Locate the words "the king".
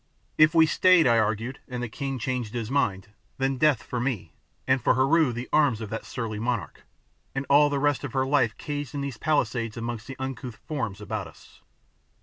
1.83-2.17